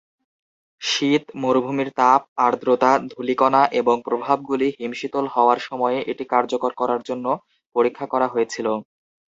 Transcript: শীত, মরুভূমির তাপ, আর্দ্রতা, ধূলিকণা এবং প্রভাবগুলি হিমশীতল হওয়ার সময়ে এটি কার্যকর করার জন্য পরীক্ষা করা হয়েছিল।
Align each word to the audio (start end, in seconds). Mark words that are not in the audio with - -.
শীত, 0.81 1.23
মরুভূমির 1.41 1.89
তাপ, 1.99 2.21
আর্দ্রতা, 2.45 2.91
ধূলিকণা 3.11 3.61
এবং 3.79 3.95
প্রভাবগুলি 4.07 4.67
হিমশীতল 4.77 5.25
হওয়ার 5.35 5.59
সময়ে 5.67 5.99
এটি 6.11 6.23
কার্যকর 6.33 6.71
করার 6.79 7.01
জন্য 7.09 7.25
পরীক্ষা 7.75 8.05
করা 8.13 8.27
হয়েছিল। 8.33 8.67